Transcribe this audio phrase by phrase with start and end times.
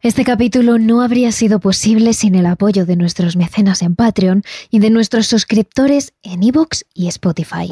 [0.00, 4.78] Este capítulo no habría sido posible sin el apoyo de nuestros mecenas en Patreon y
[4.78, 7.68] de nuestros suscriptores en iVoox y Spotify.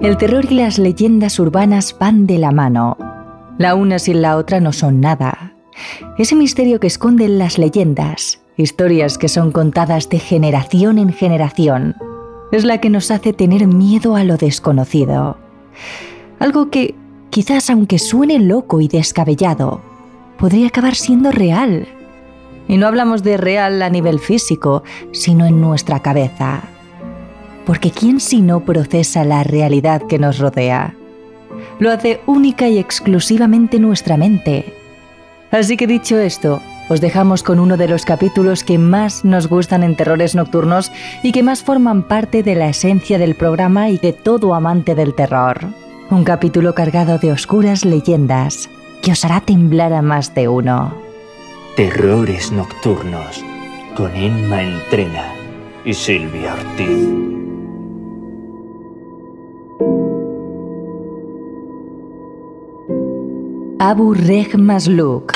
[0.00, 3.07] El terror y las leyendas urbanas van de la mano.
[3.58, 5.54] La una sin la otra no son nada.
[6.16, 11.96] Ese misterio que esconden las leyendas, historias que son contadas de generación en generación,
[12.50, 15.36] es la que nos hace tener miedo a lo desconocido.
[16.38, 16.94] Algo que,
[17.30, 19.82] quizás aunque suene loco y descabellado,
[20.38, 21.86] podría acabar siendo real.
[22.68, 26.62] Y no hablamos de real a nivel físico, sino en nuestra cabeza
[27.68, 30.94] porque ¿quién si no procesa la realidad que nos rodea?
[31.78, 34.74] Lo hace única y exclusivamente nuestra mente.
[35.50, 39.82] Así que dicho esto, os dejamos con uno de los capítulos que más nos gustan
[39.82, 40.90] en Terrores Nocturnos
[41.22, 45.14] y que más forman parte de la esencia del programa y de todo amante del
[45.14, 45.66] terror.
[46.10, 48.68] Un capítulo cargado de oscuras leyendas
[49.02, 50.94] que os hará temblar a más de uno.
[51.76, 53.44] Terrores Nocturnos
[53.94, 55.32] con Emma Entrena
[55.84, 57.37] y Silvia Ortiz.
[63.80, 65.32] Abu Reg Masluk.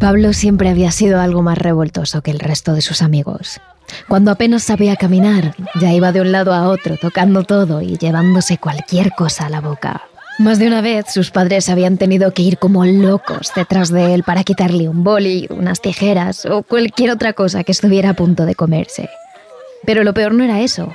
[0.00, 3.60] Pablo siempre había sido algo más revoltoso que el resto de sus amigos.
[4.08, 8.58] Cuando apenas sabía caminar, ya iba de un lado a otro, tocando todo y llevándose
[8.58, 10.02] cualquier cosa a la boca.
[10.40, 14.24] Más de una vez sus padres habían tenido que ir como locos detrás de él
[14.24, 18.56] para quitarle un boli, unas tijeras o cualquier otra cosa que estuviera a punto de
[18.56, 19.08] comerse.
[19.86, 20.92] Pero lo peor no era eso.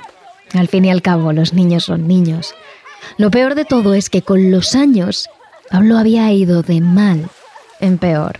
[0.52, 2.54] Al fin y al cabo, los niños son niños
[3.16, 5.28] lo peor de todo es que con los años
[5.70, 7.28] Pablo había ido de mal
[7.80, 8.38] en peor.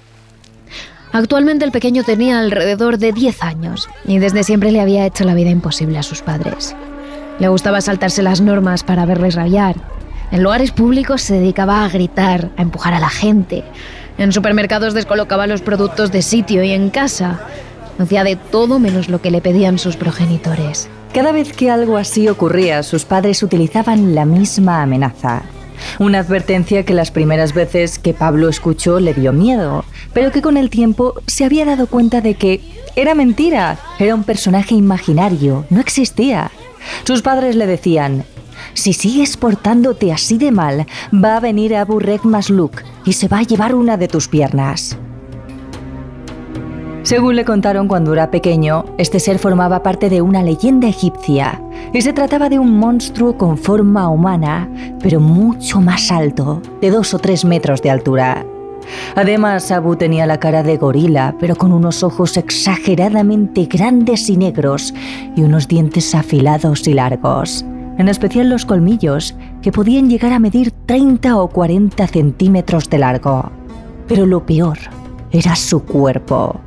[1.12, 5.34] Actualmente el pequeño tenía alrededor de 10 años y desde siempre le había hecho la
[5.34, 6.74] vida imposible a sus padres.
[7.38, 9.76] Le gustaba saltarse las normas para verles rabiar.
[10.32, 13.62] En lugares públicos se dedicaba a gritar, a empujar a la gente.
[14.18, 17.40] En supermercados descolocaba los productos de sitio y en casa
[17.98, 20.88] hacía de todo menos lo que le pedían sus progenitores.
[21.12, 25.42] Cada vez que algo así ocurría, sus padres utilizaban la misma amenaza.
[25.98, 30.56] Una advertencia que las primeras veces que Pablo escuchó le dio miedo, pero que con
[30.56, 32.60] el tiempo se había dado cuenta de que
[32.96, 36.50] era mentira, era un personaje imaginario, no existía.
[37.04, 38.24] Sus padres le decían,
[38.74, 43.38] si sigues portándote así de mal, va a venir Abu Rek Masluk y se va
[43.38, 44.98] a llevar una de tus piernas.
[47.04, 51.60] Según le contaron cuando era pequeño, este ser formaba parte de una leyenda egipcia
[51.92, 54.70] y se trataba de un monstruo con forma humana,
[55.02, 58.46] pero mucho más alto, de dos o tres metros de altura.
[59.16, 64.94] Además, Abu tenía la cara de gorila, pero con unos ojos exageradamente grandes y negros
[65.36, 67.66] y unos dientes afilados y largos,
[67.98, 73.50] en especial los colmillos, que podían llegar a medir 30 o 40 centímetros de largo.
[74.08, 74.78] Pero lo peor
[75.32, 76.60] era su cuerpo.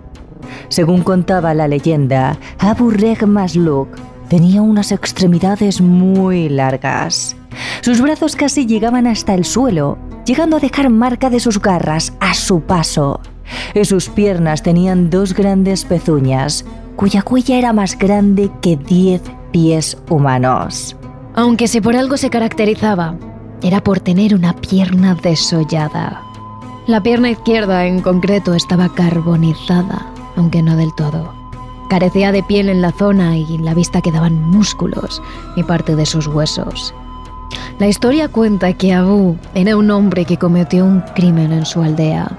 [0.70, 3.90] Según contaba la leyenda, Abu Reg Masluk
[4.28, 7.36] tenía unas extremidades muy largas.
[7.82, 12.34] Sus brazos casi llegaban hasta el suelo, llegando a dejar marca de sus garras a
[12.34, 13.22] su paso.
[13.74, 16.66] Y sus piernas tenían dos grandes pezuñas,
[16.96, 19.22] cuya cuella era más grande que diez
[19.52, 20.96] pies humanos.
[21.34, 23.16] Aunque si por algo se caracterizaba,
[23.62, 26.22] era por tener una pierna desollada.
[26.88, 31.34] La pierna izquierda en concreto estaba carbonizada aunque no del todo.
[31.90, 35.22] Carecía de piel en la zona y en la vista quedaban músculos
[35.56, 36.94] y parte de sus huesos.
[37.80, 42.32] La historia cuenta que Abu era un hombre que cometió un crimen en su aldea,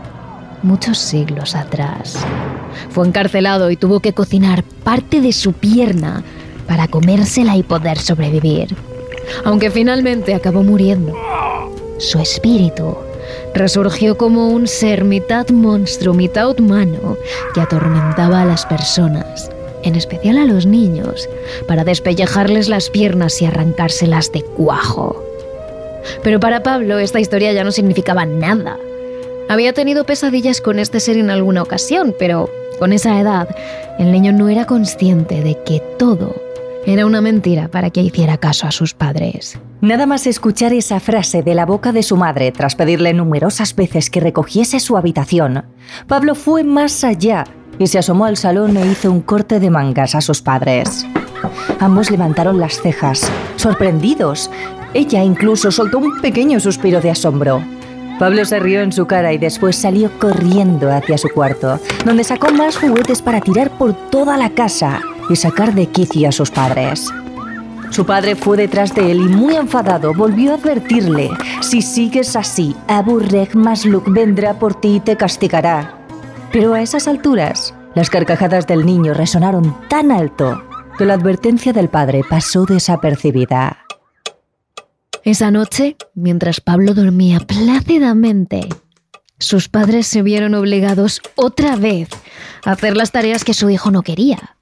[0.63, 2.19] muchos siglos atrás.
[2.91, 6.23] Fue encarcelado y tuvo que cocinar parte de su pierna
[6.67, 8.77] para comérsela y poder sobrevivir.
[9.45, 11.15] Aunque finalmente acabó muriendo.
[11.99, 12.97] Su espíritu
[13.55, 17.17] resurgió como un ser mitad monstruo, mitad humano,
[17.55, 19.51] que atormentaba a las personas,
[19.83, 21.29] en especial a los niños,
[21.67, 25.23] para despellejarles las piernas y arrancárselas de cuajo.
[26.23, 28.77] Pero para Pablo esta historia ya no significaba nada.
[29.49, 33.49] Había tenido pesadillas con este ser en alguna ocasión, pero con esa edad
[33.99, 36.35] el niño no era consciente de que todo
[36.87, 39.59] era una mentira para que hiciera caso a sus padres.
[39.81, 44.11] Nada más escuchar esa frase de la boca de su madre tras pedirle numerosas veces
[44.11, 45.67] que recogiese su habitación,
[46.09, 47.45] Pablo fue más allá
[47.79, 51.07] y se asomó al salón e hizo un corte de mangas a sus padres.
[51.79, 54.51] Ambos levantaron las cejas, sorprendidos,
[54.95, 57.63] Ella incluso soltó un pequeño suspiro de asombro.
[58.19, 62.51] Pablo se rió en su cara y después salió corriendo hacia su cuarto, donde sacó
[62.53, 67.13] más juguetes para tirar por toda la casa y sacar de quicio a sus padres.
[67.91, 71.31] Su padre fue detrás de él y muy enfadado volvió a advertirle,
[71.61, 75.99] si sigues así, Abu Reg Masluk vendrá por ti y te castigará.
[76.53, 80.63] Pero a esas alturas, las carcajadas del niño resonaron tan alto
[80.97, 83.85] que la advertencia del padre pasó desapercibida.
[85.25, 88.69] Esa noche, mientras Pablo dormía plácidamente,
[89.39, 92.09] sus padres se vieron obligados otra vez
[92.65, 94.57] a hacer las tareas que su hijo no quería.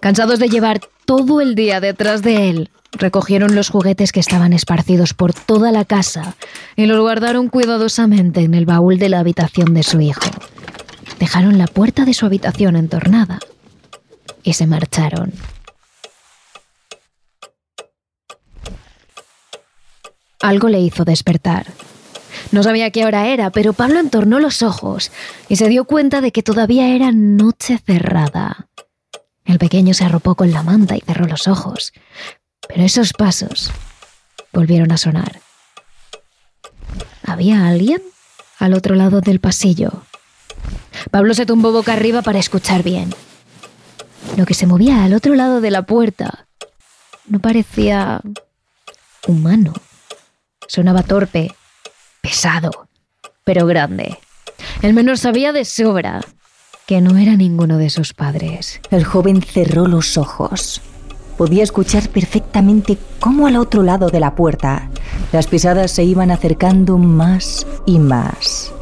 [0.00, 5.14] Cansados de llevar todo el día detrás de él, recogieron los juguetes que estaban esparcidos
[5.14, 6.36] por toda la casa
[6.76, 10.28] y los guardaron cuidadosamente en el baúl de la habitación de su hijo.
[11.18, 13.38] Dejaron la puerta de su habitación entornada
[14.42, 15.32] y se marcharon.
[20.42, 21.68] Algo le hizo despertar.
[22.52, 25.10] No sabía qué hora era, pero Pablo entornó los ojos
[25.48, 28.68] y se dio cuenta de que todavía era noche cerrada.
[29.48, 31.94] El pequeño se arropó con la manta y cerró los ojos,
[32.68, 33.72] pero esos pasos
[34.52, 35.40] volvieron a sonar.
[37.24, 38.02] ¿Había alguien
[38.58, 40.02] al otro lado del pasillo?
[41.10, 43.14] Pablo se tumbó boca arriba para escuchar bien.
[44.36, 46.46] Lo que se movía al otro lado de la puerta
[47.26, 48.20] no parecía
[49.26, 49.72] humano.
[50.66, 51.54] Sonaba torpe,
[52.20, 52.88] pesado,
[53.44, 54.18] pero grande.
[54.82, 56.20] El menor sabía de sobra
[56.88, 58.80] que no era ninguno de sus padres.
[58.90, 60.80] El joven cerró los ojos.
[61.36, 64.88] Podía escuchar perfectamente cómo al otro lado de la puerta
[65.30, 68.72] las pisadas se iban acercando más y más.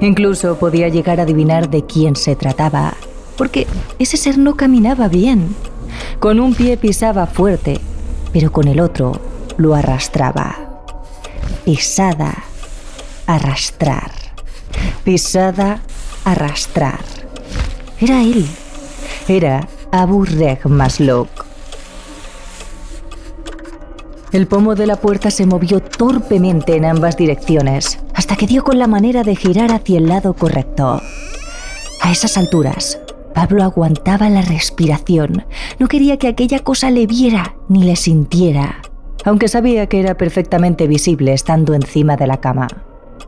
[0.00, 2.94] Incluso podía llegar a adivinar de quién se trataba,
[3.36, 3.66] porque
[3.98, 5.54] ese ser no caminaba bien.
[6.20, 7.78] Con un pie pisaba fuerte,
[8.32, 9.20] pero con el otro
[9.58, 10.70] lo arrastraba
[11.66, 12.44] pisada,
[13.26, 14.12] arrastrar,
[15.04, 15.80] pisada,
[16.24, 17.23] arrastrar.
[18.04, 18.44] Era él,
[19.28, 21.26] era Abu Reg Maslok.
[24.30, 28.78] El pomo de la puerta se movió torpemente en ambas direcciones, hasta que dio con
[28.78, 31.00] la manera de girar hacia el lado correcto.
[32.02, 33.00] A esas alturas,
[33.34, 35.46] Pablo aguantaba la respiración.
[35.78, 38.82] No quería que aquella cosa le viera ni le sintiera
[39.24, 42.68] aunque sabía que era perfectamente visible estando encima de la cama.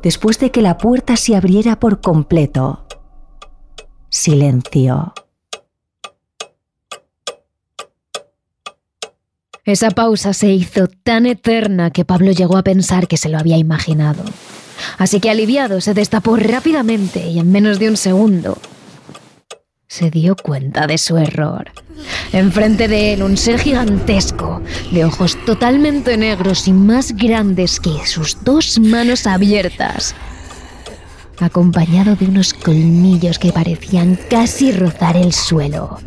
[0.02, 2.84] Después de que la puerta se abriera por completo,
[4.16, 5.12] silencio.
[9.64, 13.58] Esa pausa se hizo tan eterna que Pablo llegó a pensar que se lo había
[13.58, 14.24] imaginado.
[14.98, 18.58] Así que aliviado se destapó rápidamente y en menos de un segundo
[19.88, 21.70] se dio cuenta de su error.
[22.32, 24.62] Enfrente de él un ser gigantesco,
[24.92, 30.14] de ojos totalmente negros y más grandes que sus dos manos abiertas,
[31.40, 35.98] acompañado de unos colmillos que parecían casi rozar el suelo.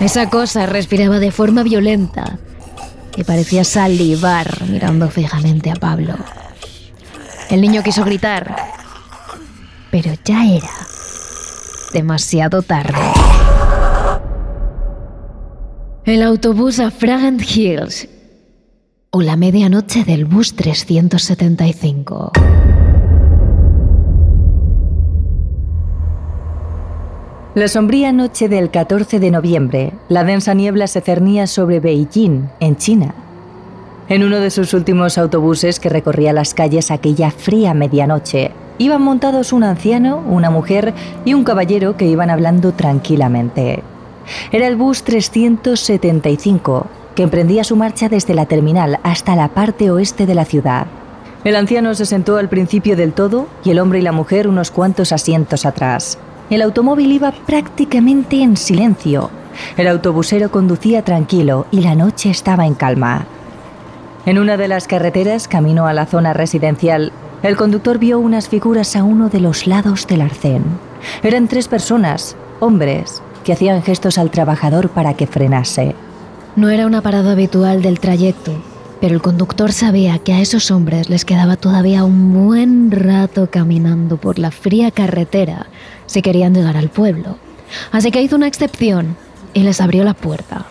[0.00, 2.38] Esa cosa respiraba de forma violenta
[3.16, 6.14] y parecía salivar mirando fijamente a Pablo.
[7.50, 8.54] El niño quiso gritar,
[9.90, 10.70] pero ya era
[11.92, 12.98] demasiado tarde.
[16.04, 18.08] El autobús a Fragant Hills
[19.10, 22.32] o la medianoche del bus 375.
[27.58, 32.76] La sombría noche del 14 de noviembre, la densa niebla se cernía sobre Beijing, en
[32.76, 33.16] China.
[34.08, 39.52] En uno de sus últimos autobuses que recorría las calles aquella fría medianoche, Iban montados
[39.52, 43.82] un anciano, una mujer y un caballero que iban hablando tranquilamente.
[44.52, 46.86] Era el bus 375,
[47.16, 50.86] que emprendía su marcha desde la terminal hasta la parte oeste de la ciudad.
[51.42, 54.70] El anciano se sentó al principio del todo y el hombre y la mujer unos
[54.70, 56.18] cuantos asientos atrás.
[56.50, 59.30] El automóvil iba prácticamente en silencio.
[59.76, 63.26] El autobusero conducía tranquilo y la noche estaba en calma.
[64.24, 67.12] En una de las carreteras, camino a la zona residencial,
[67.42, 70.64] el conductor vio unas figuras a uno de los lados del arcén.
[71.22, 75.94] Eran tres personas, hombres, que hacían gestos al trabajador para que frenase.
[76.56, 78.52] No era una parada habitual del trayecto,
[79.00, 84.16] pero el conductor sabía que a esos hombres les quedaba todavía un buen rato caminando
[84.16, 85.66] por la fría carretera
[86.08, 87.38] si querían llegar al pueblo.
[87.92, 89.16] Así que hizo una excepción
[89.54, 90.66] y les abrió la puerta.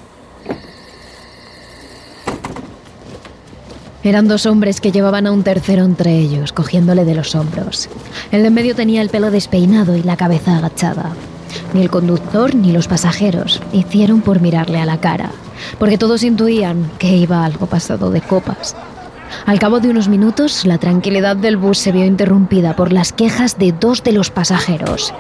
[4.04, 7.90] Eran dos hombres que llevaban a un tercero entre ellos, cogiéndole de los hombros.
[8.32, 11.14] El de en medio tenía el pelo despeinado y la cabeza agachada.
[11.74, 15.32] Ni el conductor ni los pasajeros hicieron por mirarle a la cara,
[15.80, 18.76] porque todos intuían que iba algo pasado de copas.
[19.46, 23.58] Al cabo de unos minutos, la tranquilidad del bus se vio interrumpida por las quejas
[23.58, 25.14] de dos de los pasajeros.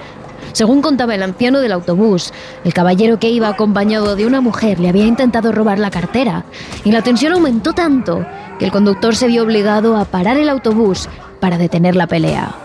[0.54, 2.34] Según contaba el anciano del autobús,
[2.64, 6.46] el caballero que iba acompañado de una mujer le había intentado robar la cartera
[6.84, 8.26] y la tensión aumentó tanto
[8.58, 11.10] que el conductor se vio obligado a parar el autobús
[11.40, 12.56] para detener la pelea.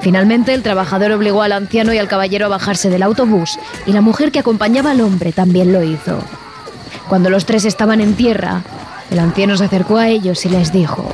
[0.00, 4.00] Finalmente, el trabajador obligó al anciano y al caballero a bajarse del autobús y la
[4.00, 6.18] mujer que acompañaba al hombre también lo hizo.
[7.08, 8.62] Cuando los tres estaban en tierra,
[9.10, 11.10] el anciano se acercó a ellos y les dijo,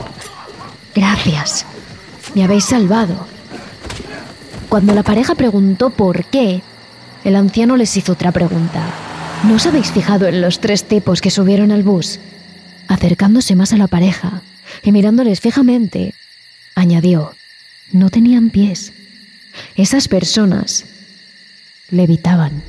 [0.94, 1.66] Gracias,
[2.34, 3.26] me habéis salvado.
[4.68, 6.62] Cuando la pareja preguntó por qué,
[7.24, 8.82] el anciano les hizo otra pregunta.
[9.44, 12.18] ¿No os habéis fijado en los tres tipos que subieron al bus?
[12.88, 14.42] Acercándose más a la pareja
[14.82, 16.14] y mirándoles fijamente,
[16.74, 17.34] añadió,
[17.92, 18.92] no tenían pies.
[19.76, 20.84] Esas personas
[21.90, 22.62] levitaban.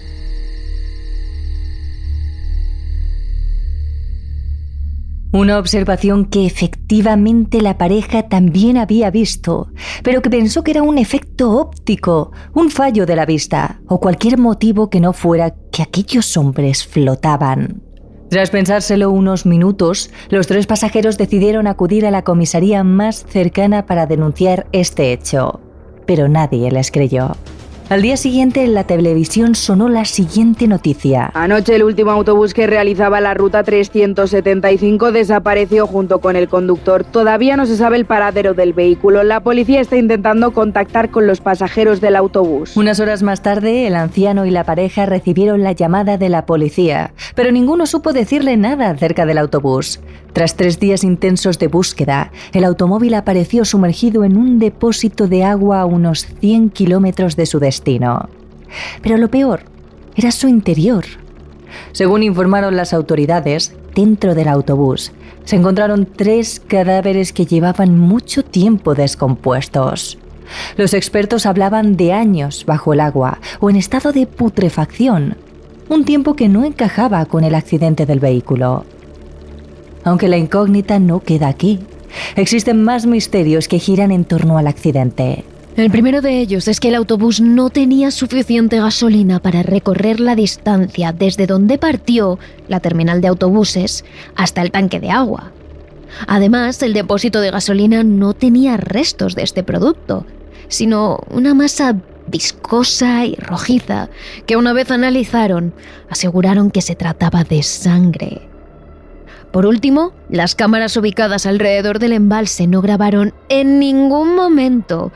[5.37, 9.67] Una observación que efectivamente la pareja también había visto,
[10.01, 14.39] pero que pensó que era un efecto óptico, un fallo de la vista, o cualquier
[14.39, 17.83] motivo que no fuera que aquellos hombres flotaban.
[18.31, 24.07] Tras pensárselo unos minutos, los tres pasajeros decidieron acudir a la comisaría más cercana para
[24.07, 25.59] denunciar este hecho,
[26.07, 27.35] pero nadie les creyó.
[27.89, 31.31] Al día siguiente en la televisión sonó la siguiente noticia.
[31.33, 37.05] Anoche el último autobús que realizaba la ruta 375 desapareció junto con el conductor.
[37.05, 39.23] Todavía no se sabe el paradero del vehículo.
[39.23, 42.75] La policía está intentando contactar con los pasajeros del autobús.
[42.75, 47.13] Unas horas más tarde, el anciano y la pareja recibieron la llamada de la policía,
[47.35, 50.01] pero ninguno supo decirle nada acerca del autobús.
[50.33, 55.81] Tras tres días intensos de búsqueda, el automóvil apareció sumergido en un depósito de agua
[55.81, 57.59] a unos 100 kilómetros de su
[59.01, 59.61] Pero lo peor
[60.15, 61.05] era su interior.
[61.91, 65.11] Según informaron las autoridades, dentro del autobús
[65.47, 70.17] se encontraron tres cadáveres que llevaban mucho tiempo descompuestos.
[70.75, 75.37] Los expertos hablaban de años bajo el agua o en estado de putrefacción,
[75.87, 78.83] un tiempo que no encajaba con el accidente del vehículo.
[80.03, 81.79] Aunque la incógnita no queda aquí.
[82.35, 85.45] Existen más misterios que giran en torno al accidente.
[85.77, 90.33] El primero de ellos es que el autobús no tenía suficiente gasolina para recorrer la
[90.33, 94.03] distancia desde donde partió la terminal de autobuses
[94.35, 95.51] hasta el tanque de agua.
[96.25, 100.25] Además, el depósito de gasolina no tenía restos de este producto,
[100.67, 104.09] sino una masa viscosa y rojiza
[104.47, 105.75] que una vez analizaron
[106.09, 108.41] aseguraron que se trataba de sangre.
[109.51, 115.11] Por último, las cámaras ubicadas alrededor del embalse no grabaron en ningún momento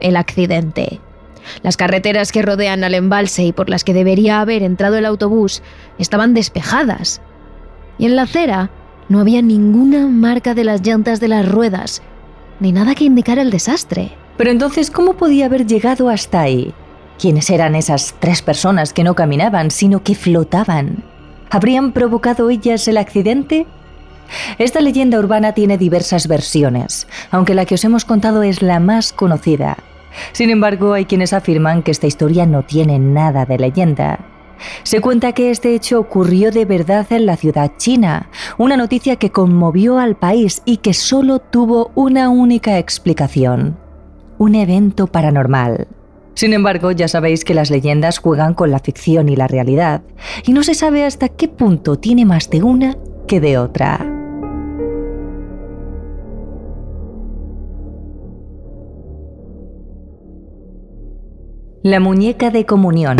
[0.00, 1.00] el accidente.
[1.62, 5.62] Las carreteras que rodean al embalse y por las que debería haber entrado el autobús
[5.98, 7.20] estaban despejadas.
[7.98, 8.70] Y en la acera
[9.08, 12.02] no había ninguna marca de las llantas de las ruedas,
[12.60, 14.12] ni nada que indicara el desastre.
[14.36, 16.74] Pero entonces, ¿cómo podía haber llegado hasta ahí?
[17.18, 21.04] ¿Quiénes eran esas tres personas que no caminaban, sino que flotaban?
[21.48, 23.66] ¿Habrían provocado ellas el accidente?
[24.58, 29.12] Esta leyenda urbana tiene diversas versiones, aunque la que os hemos contado es la más
[29.12, 29.76] conocida.
[30.32, 34.20] Sin embargo, hay quienes afirman que esta historia no tiene nada de leyenda.
[34.82, 39.30] Se cuenta que este hecho ocurrió de verdad en la ciudad china, una noticia que
[39.30, 43.76] conmovió al país y que solo tuvo una única explicación,
[44.38, 45.88] un evento paranormal.
[46.34, 50.02] Sin embargo, ya sabéis que las leyendas juegan con la ficción y la realidad,
[50.44, 54.15] y no se sabe hasta qué punto tiene más de una que de otra.
[61.86, 63.16] La muñeca de comunión.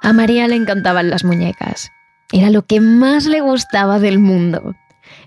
[0.00, 1.92] A María le encantaban las muñecas.
[2.32, 4.74] Era lo que más le gustaba del mundo.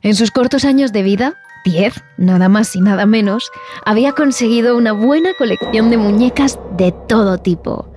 [0.01, 3.51] En sus cortos años de vida, 10, nada más y nada menos,
[3.85, 7.91] había conseguido una buena colección de muñecas de todo tipo.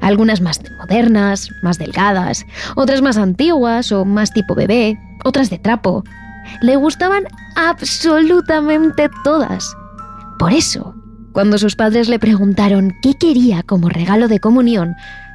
[0.00, 2.46] Algunas más modernas, más delgadas,
[2.76, 6.04] otras más antiguas o más tipo bebé, otras de trapo.
[6.62, 7.24] Le gustaban
[7.56, 9.76] absolutamente todas.
[10.38, 10.94] Por eso,
[11.32, 14.94] cuando sus padres le preguntaron qué quería como regalo de comunión,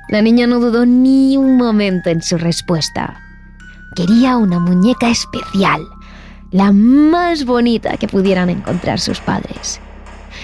[0.10, 3.22] la niña no dudó ni un momento en su respuesta.
[3.96, 5.82] Quería una muñeca especial,
[6.54, 9.82] la más bonita que pudieran encontrar sus padres.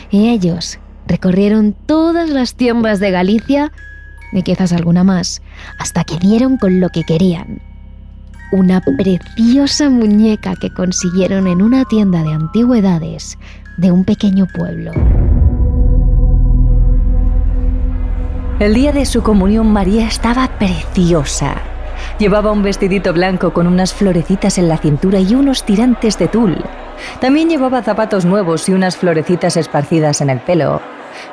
[0.10, 3.72] Y ellos recorrieron todas las tiendas de Galicia,
[4.34, 5.42] y quizás alguna más,
[5.78, 7.62] hasta que dieron con lo que querían.
[8.52, 13.38] una preciosa muñeca que consiguieron en una tienda de antigüedades
[13.78, 14.92] de un pequeño pueblo.
[18.60, 21.62] El día de su comunión María estaba preciosa.
[22.20, 26.58] Llevaba un vestidito blanco con unas florecitas en la cintura y unos tirantes de tul.
[27.22, 30.82] También llevaba zapatos nuevos y unas florecitas esparcidas en el pelo.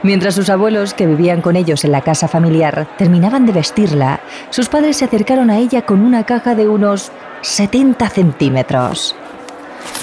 [0.05, 4.69] Mientras sus abuelos, que vivían con ellos en la casa familiar, terminaban de vestirla, sus
[4.69, 9.17] padres se acercaron a ella con una caja de unos 70 centímetros.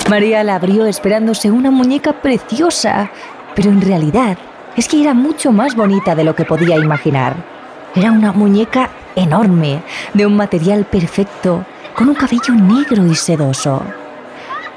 [0.10, 3.10] María la abrió esperándose una muñeca preciosa,
[3.56, 4.38] pero en realidad
[4.76, 7.63] es que era mucho más bonita de lo que podía imaginar.
[7.96, 9.84] Era una muñeca enorme,
[10.14, 11.64] de un material perfecto,
[11.96, 13.84] con un cabello negro y sedoso.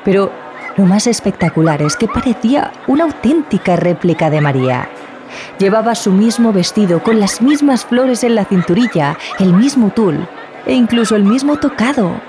[0.04, 0.30] Pero
[0.76, 4.88] lo más espectacular es que parecía una auténtica réplica de María.
[5.58, 10.28] Llevaba su mismo vestido con las mismas flores en la cinturilla, el mismo tul
[10.66, 12.20] e incluso el mismo tocado.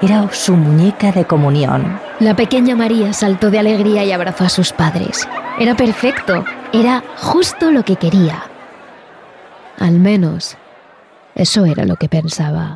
[0.00, 2.00] Era su muñeca de comunión.
[2.18, 5.28] La pequeña María saltó de alegría y abrazó a sus padres.
[5.58, 8.49] Era perfecto, era justo lo que quería.
[9.80, 10.58] Al menos,
[11.34, 12.74] eso era lo que pensaba.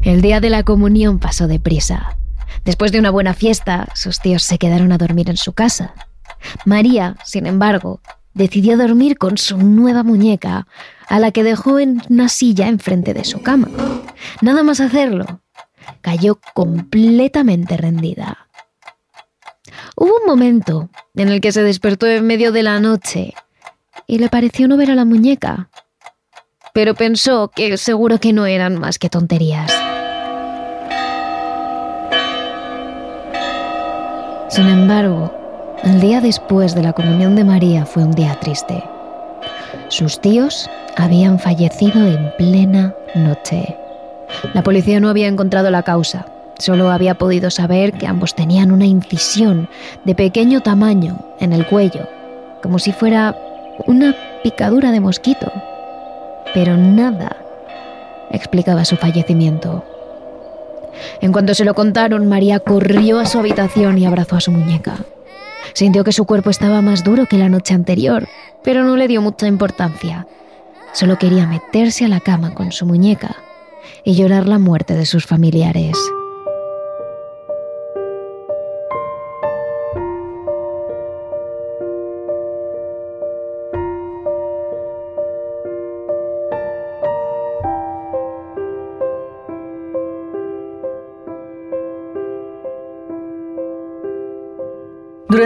[0.00, 2.16] El día de la comunión pasó deprisa.
[2.64, 5.94] Después de una buena fiesta, sus tíos se quedaron a dormir en su casa.
[6.64, 8.00] María, sin embargo,
[8.32, 10.66] decidió dormir con su nueva muñeca,
[11.08, 13.68] a la que dejó en una silla enfrente de su cama.
[14.40, 15.42] Nada más hacerlo,
[16.00, 18.48] cayó completamente rendida.
[19.94, 23.34] Hubo un momento en el que se despertó en medio de la noche
[24.06, 25.68] y le pareció no ver a la muñeca,
[26.72, 29.72] pero pensó que seguro que no eran más que tonterías.
[34.48, 35.32] Sin embargo,
[35.82, 38.82] el día después de la comunión de María fue un día triste.
[39.88, 43.76] Sus tíos habían fallecido en plena noche.
[44.54, 46.26] La policía no había encontrado la causa,
[46.58, 49.68] solo había podido saber que ambos tenían una incisión
[50.04, 52.08] de pequeño tamaño en el cuello,
[52.62, 53.36] como si fuera
[53.86, 55.52] una picadura de mosquito.
[56.54, 57.36] Pero nada
[58.30, 59.84] explicaba su fallecimiento.
[61.20, 64.96] En cuanto se lo contaron, María corrió a su habitación y abrazó a su muñeca.
[65.74, 68.28] Sintió que su cuerpo estaba más duro que la noche anterior,
[68.62, 70.26] pero no le dio mucha importancia.
[70.92, 73.36] Solo quería meterse a la cama con su muñeca
[74.04, 75.96] y llorar la muerte de sus familiares.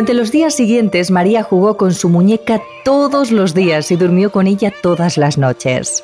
[0.00, 4.46] Durante los días siguientes, María jugó con su muñeca todos los días y durmió con
[4.46, 6.02] ella todas las noches.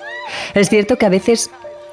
[0.52, 1.48] Es cierto que a veces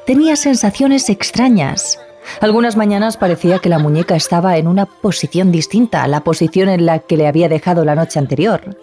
[0.05, 1.97] tenía sensaciones extrañas.
[2.41, 6.85] Algunas mañanas parecía que la muñeca estaba en una posición distinta a la posición en
[6.85, 8.77] la que le había dejado la noche anterior.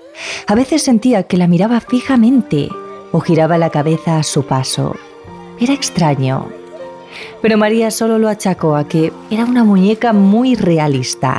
[0.46, 2.70] A veces sentía que la miraba fijamente
[3.12, 4.96] o giraba la cabeza a su paso.
[5.60, 6.48] Era extraño.
[7.42, 11.38] Pero María solo lo achacó a que era una muñeca muy realista.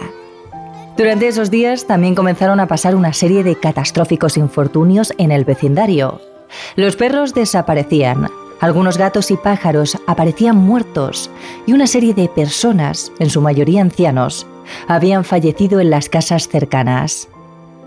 [0.98, 6.22] Durante esos días también comenzaron a pasar una serie de catastróficos infortunios en el vecindario.
[6.76, 11.32] Los perros desaparecían, algunos gatos y pájaros aparecían muertos
[11.66, 14.46] y una serie de personas, en su mayoría ancianos,
[14.88, 17.28] habían fallecido en las casas cercanas.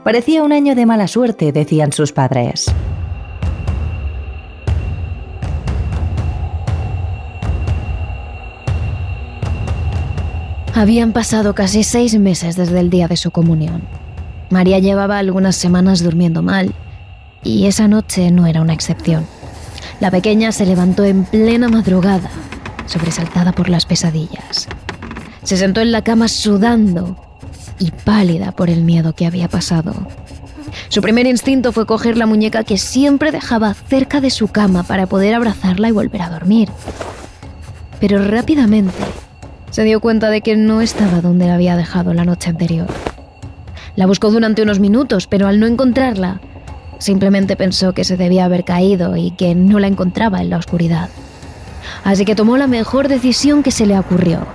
[0.02, 2.74] Parecía un año de mala suerte, decían sus padres.
[10.76, 13.82] Habían pasado casi seis meses desde el día de su comunión.
[14.50, 16.74] María llevaba algunas semanas durmiendo mal,
[17.44, 19.24] y esa noche no era una excepción.
[20.00, 22.28] La pequeña se levantó en plena madrugada,
[22.86, 24.66] sobresaltada por las pesadillas.
[25.44, 27.16] Se sentó en la cama sudando
[27.78, 29.94] y pálida por el miedo que había pasado.
[30.88, 35.06] Su primer instinto fue coger la muñeca que siempre dejaba cerca de su cama para
[35.06, 36.68] poder abrazarla y volver a dormir.
[38.00, 39.04] Pero rápidamente
[39.74, 42.86] se dio cuenta de que no estaba donde la había dejado la noche anterior.
[43.96, 46.40] La buscó durante unos minutos, pero al no encontrarla,
[47.00, 51.08] simplemente pensó que se debía haber caído y que no la encontraba en la oscuridad.
[52.04, 54.46] Así que tomó la mejor decisión que se le ocurrió.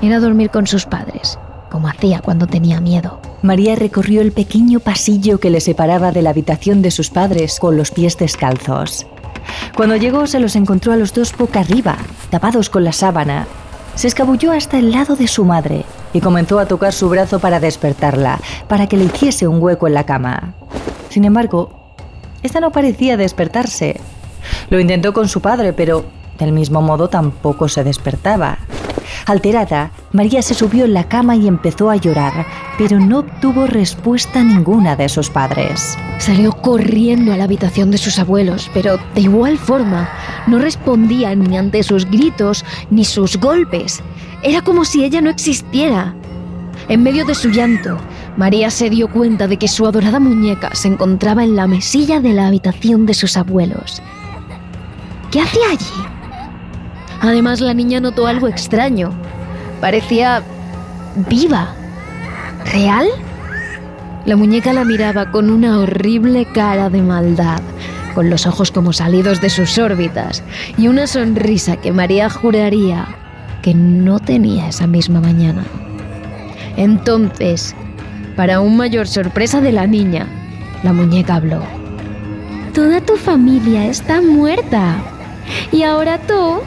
[0.00, 1.36] Era dormir con sus padres,
[1.68, 3.20] como hacía cuando tenía miedo.
[3.42, 7.76] María recorrió el pequeño pasillo que le separaba de la habitación de sus padres con
[7.76, 9.08] los pies descalzos.
[9.74, 11.96] Cuando llegó se los encontró a los dos boca arriba,
[12.30, 13.48] tapados con la sábana,
[14.00, 15.84] se escabulló hasta el lado de su madre
[16.14, 19.92] y comenzó a tocar su brazo para despertarla, para que le hiciese un hueco en
[19.92, 20.54] la cama.
[21.10, 21.92] Sin embargo,
[22.42, 24.00] esta no parecía despertarse.
[24.70, 26.06] Lo intentó con su padre, pero
[26.38, 28.56] Del mismo modo tampoco se despertaba.
[29.30, 32.44] Alterada, María se subió en la cama y empezó a llorar,
[32.76, 35.96] pero no obtuvo respuesta ninguna de sus padres.
[36.18, 40.10] Salió corriendo a la habitación de sus abuelos, pero de igual forma
[40.48, 44.02] no respondían ni ante sus gritos ni sus golpes.
[44.42, 46.12] Era como si ella no existiera.
[46.88, 47.98] En medio de su llanto,
[48.36, 52.32] María se dio cuenta de que su adorada muñeca se encontraba en la mesilla de
[52.32, 54.02] la habitación de sus abuelos.
[55.30, 56.19] ¿Qué hacía allí?
[57.20, 59.12] Además, la niña notó algo extraño.
[59.80, 60.42] Parecía
[61.28, 61.74] viva.
[62.72, 63.06] ¿Real?
[64.26, 67.60] La muñeca la miraba con una horrible cara de maldad,
[68.14, 70.42] con los ojos como salidos de sus órbitas
[70.76, 73.08] y una sonrisa que María juraría
[73.62, 75.64] que no tenía esa misma mañana.
[76.76, 77.74] Entonces,
[78.36, 80.26] para aún mayor sorpresa de la niña,
[80.82, 81.62] la muñeca habló.
[82.74, 84.96] Toda tu familia está muerta.
[85.72, 86.60] Y ahora tú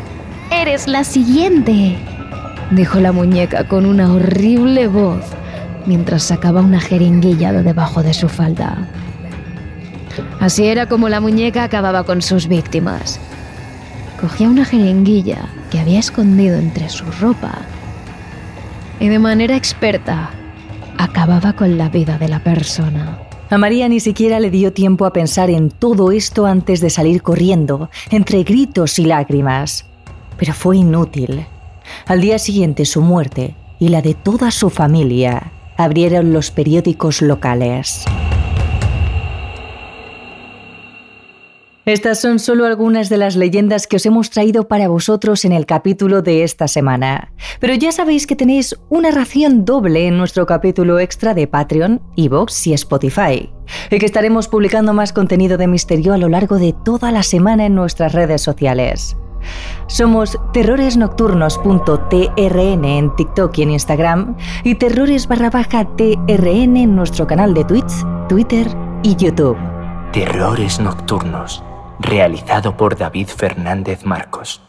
[0.62, 1.98] eres la siguiente,
[2.72, 5.24] dijo la muñeca con una horrible voz
[5.86, 8.88] mientras sacaba una jeringuilla de debajo de su falda.
[10.40, 13.20] Así era como la muñeca acababa con sus víctimas.
[14.22, 17.54] Cogía una jeringuilla que había escondido entre su ropa
[19.00, 20.30] y de manera experta
[20.98, 23.18] acababa con la vida de la persona.
[23.50, 27.22] A María ni siquiera le dio tiempo a pensar en todo esto antes de salir
[27.22, 29.86] corriendo, entre gritos y lágrimas.
[30.38, 31.46] Pero fue inútil.
[32.06, 38.06] Al día siguiente su muerte y la de toda su familia abrieron los periódicos locales.
[41.86, 45.66] Estas son solo algunas de las leyendas que os hemos traído para vosotros en el
[45.66, 47.34] capítulo de esta semana.
[47.60, 52.68] Pero ya sabéis que tenéis una ración doble en nuestro capítulo extra de Patreon, Evox
[52.68, 53.50] y Spotify.
[53.92, 57.66] Y que estaremos publicando más contenido de misterio a lo largo de toda la semana
[57.66, 59.18] en nuestras redes sociales.
[59.88, 67.54] Somos terroresnocturnos.trn en TikTok y en Instagram y terrores barra baja TRN en nuestro canal
[67.54, 67.92] de Twitch,
[68.30, 68.68] Twitter
[69.04, 69.58] y YouTube.
[70.12, 71.64] Terrores Nocturnos
[72.00, 74.62] realizado por David Fernández Marcos.